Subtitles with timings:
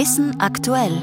[0.00, 0.96] Wissen aktuell.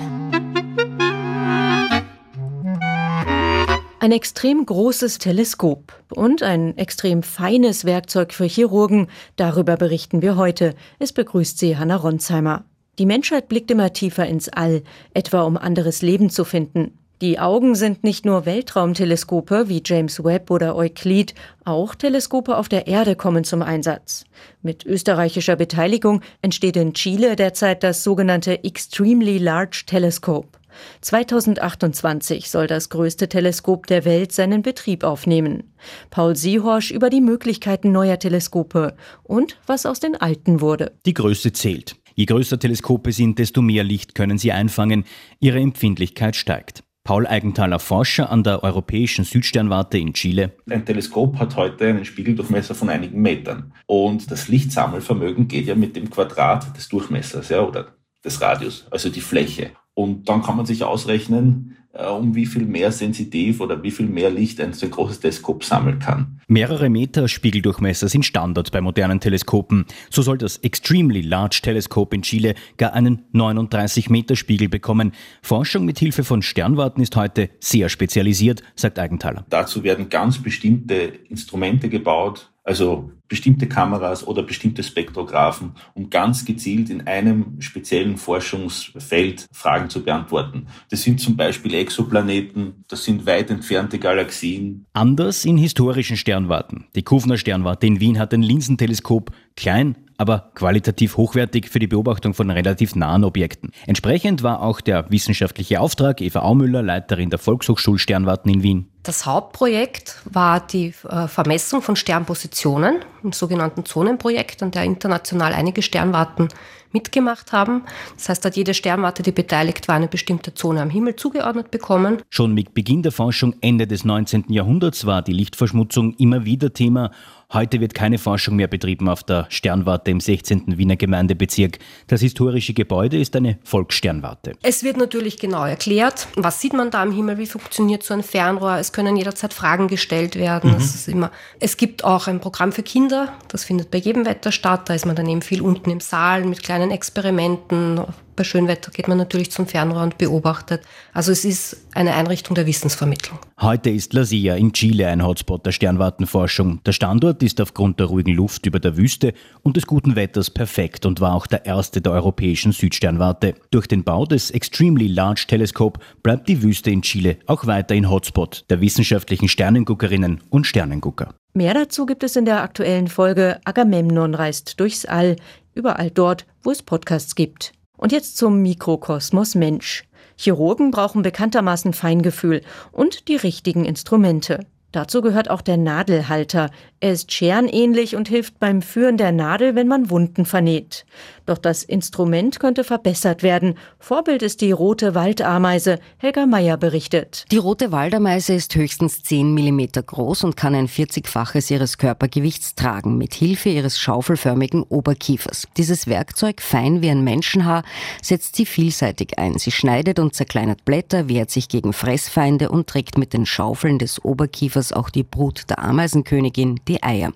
[4.00, 9.05] Ein extrem großes Teleskop und ein extrem feines Werkzeug für Chirurgen,
[9.36, 10.73] darüber berichten wir heute.
[10.98, 12.66] Es begrüßt Sie Hanna Ronsheimer.
[12.98, 14.81] Die Menschheit blickt immer tiefer ins All,
[15.14, 16.98] etwa um anderes Leben zu finden.
[17.20, 21.34] Die Augen sind nicht nur Weltraumteleskope wie James Webb oder Euclid,
[21.66, 24.25] auch Teleskope auf der Erde kommen zum Einsatz.
[24.61, 30.59] Mit österreichischer Beteiligung entsteht in Chile derzeit das sogenannte Extremely Large Telescope.
[31.02, 35.73] 2028 soll das größte Teleskop der Welt seinen Betrieb aufnehmen.
[36.12, 40.91] Paul Siehorsch über die Möglichkeiten neuer Teleskope und was aus den alten wurde.
[41.07, 41.95] Die Größe zählt.
[42.13, 45.05] Je größer Teleskope sind, desto mehr Licht können sie einfangen.
[45.40, 46.84] Ihre Empfindlichkeit steigt.
[47.07, 50.52] Paul Eigenthaler, Forscher an der Europäischen Südsternwarte in Chile.
[50.70, 53.71] Ein Teleskop hat heute einen Spiegeldurchmesser von einigen Metern.
[53.85, 59.07] Und das Lichtsammelvermögen geht ja mit dem Quadrat des Durchmessers ja, oder des Radius, also
[59.07, 59.71] die Fläche.
[59.93, 64.30] Und dann kann man sich ausrechnen, um wie viel mehr sensitiv oder wie viel mehr
[64.30, 66.39] Licht ein so großes Teleskop sammeln kann.
[66.48, 69.86] Mehrere Meter Spiegeldurchmesser sind Standard bei modernen Teleskopen.
[70.09, 75.12] So soll das Extremely Large Teleskop in Chile gar einen 39 Meter Spiegel bekommen.
[75.42, 79.45] Forschung mit Hilfe von Sternwarten ist heute sehr spezialisiert, sagt Eigenthaler.
[79.50, 86.90] Dazu werden ganz bestimmte Instrumente gebaut, also bestimmte Kameras oder bestimmte Spektrographen, um ganz gezielt
[86.90, 90.68] in einem speziellen Forschungsfeld Fragen zu beantworten.
[90.90, 94.86] Das sind zum Beispiel Exoplaneten, das sind weit entfernte Galaxien.
[94.94, 96.88] Anders in historischen Sternwarten.
[96.95, 102.34] Die Kufner Sternwarte in Wien hat ein Linsenteleskop, klein, aber qualitativ hochwertig für die Beobachtung
[102.34, 103.72] von relativ nahen Objekten.
[103.86, 108.88] Entsprechend war auch der wissenschaftliche Auftrag Eva Aumüller, Leiterin der Volkshochschul Sternwarten in Wien.
[109.08, 115.82] Das Hauptprojekt war die äh, Vermessung von Sternpositionen im sogenannten Zonenprojekt, an der international einige
[115.82, 116.50] Sternwarten
[116.92, 117.84] mitgemacht haben.
[118.16, 122.22] Das heißt, hat jede Sternwarte, die beteiligt war, eine bestimmte Zone am Himmel zugeordnet bekommen.
[122.30, 124.46] Schon mit Beginn der Forschung Ende des 19.
[124.50, 127.12] Jahrhunderts war die Lichtverschmutzung immer wieder Thema.
[127.54, 130.78] Heute wird keine Forschung mehr betrieben auf der Sternwarte im 16.
[130.78, 131.79] Wiener Gemeindebezirk.
[132.07, 134.57] Das historische Gebäude ist eine Volkssternwarte.
[134.63, 138.23] Es wird natürlich genau erklärt, was sieht man da am Himmel, wie funktioniert so ein
[138.23, 138.78] Fernrohr.
[138.79, 140.72] Es können jederzeit Fragen gestellt werden.
[140.72, 141.12] Mhm.
[141.12, 144.90] immer, es gibt auch ein Programm für Kinder, das findet bei jedem Wetter statt.
[144.90, 148.02] Da ist man dann eben viel unten im Saal mit kleinen Experimenten,
[148.37, 150.81] bei Schönwetter geht man natürlich zum Fernrohr und beobachtet.
[151.11, 153.39] Also es ist eine Einrichtung der Wissensvermittlung.
[153.59, 156.81] Heute ist La Silla in Chile ein Hotspot der Sternwartenforschung.
[156.85, 159.33] Der Standort ist aufgrund der ruhigen Luft über der Wüste
[159.63, 163.55] und des guten Wetters perfekt und war auch der erste der europäischen Südsternwarte.
[163.71, 168.63] Durch den Bau des Extremely Large Telescope bleibt die Wüste in Chile auch weiterhin Hotspot
[168.69, 171.33] der wissenschaftlichen Sternenguckerinnen und Sternengucker.
[171.53, 175.37] Mehr dazu gibt es in der aktuellen Folge Agamemnon reist durchs All,
[175.73, 177.73] überall dort, wo es Podcasts gibt.
[177.97, 180.06] Und jetzt zum Mikrokosmos Mensch.
[180.38, 184.66] Chirurgen brauchen bekanntermaßen Feingefühl und die richtigen Instrumente.
[184.93, 186.69] Dazu gehört auch der Nadelhalter.
[187.01, 191.05] Er ist scherenähnlich und hilft beim Führen der Nadel, wenn man Wunden vernäht.
[191.45, 193.75] Doch das Instrument könnte verbessert werden.
[193.99, 195.99] Vorbild ist die rote Waldameise.
[196.17, 197.45] Helga Meyer berichtet.
[197.51, 203.17] Die rote Waldameise ist höchstens 10 mm groß und kann ein 40-faches ihres Körpergewichts tragen,
[203.17, 205.67] mit Hilfe ihres schaufelförmigen Oberkiefers.
[205.75, 207.83] Dieses Werkzeug, fein wie ein Menschenhaar,
[208.21, 209.57] setzt sie vielseitig ein.
[209.57, 214.23] Sie schneidet und zerkleinert Blätter, wehrt sich gegen Fressfeinde und trägt mit den Schaufeln des
[214.23, 217.31] Oberkiefers auch die Brut der Ameisenkönigin, die Eier.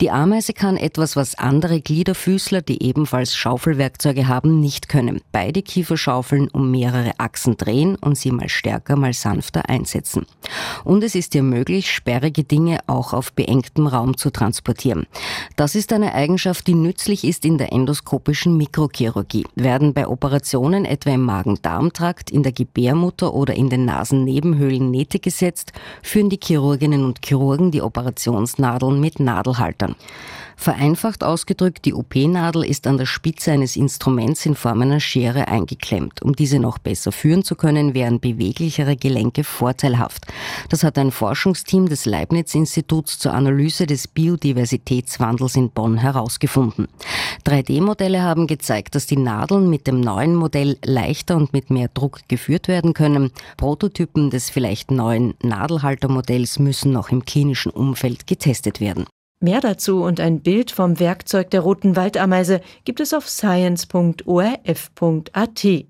[0.00, 5.20] Die Ameise kann etwas, was andere Gliederfüßler, die ebenfalls Schaufelwerkzeuge haben, nicht können.
[5.32, 10.26] Beide Kieferschaufeln um mehrere Achsen drehen und sie mal stärker, mal sanfter einsetzen.
[10.84, 15.06] Und es ist ihr möglich, sperrige Dinge auch auf beengtem Raum zu transportieren.
[15.56, 19.46] Das ist eine Eigenschaft, die nützlich ist in der endoskopischen Mikrochirurgie.
[19.54, 25.72] Werden bei Operationen etwa im Magen-Darm-Trakt, in der Gebärmutter oder in den Nasennebenhöhlen Nähte gesetzt,
[26.02, 26.38] führen die
[26.78, 29.96] Chirurginnen und Chirurgen die Operationsnadeln mit Nadelhaltern.
[30.60, 36.20] Vereinfacht ausgedrückt, die OP-Nadel ist an der Spitze eines Instruments in Form einer Schere eingeklemmt.
[36.20, 40.26] Um diese noch besser führen zu können, wären beweglichere Gelenke vorteilhaft.
[40.68, 46.88] Das hat ein Forschungsteam des Leibniz-Instituts zur Analyse des Biodiversitätswandels in Bonn herausgefunden.
[47.46, 52.22] 3D-Modelle haben gezeigt, dass die Nadeln mit dem neuen Modell leichter und mit mehr Druck
[52.26, 53.30] geführt werden können.
[53.56, 59.06] Prototypen des vielleicht neuen Nadelhaltermodells müssen noch im klinischen Umfeld getestet werden.
[59.40, 65.84] Mehr dazu und ein Bild vom Werkzeug der roten Waldameise gibt es auf science.orf.at.